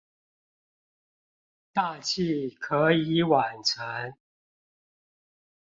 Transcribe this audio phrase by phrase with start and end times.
[1.71, 4.15] 大器可以晚成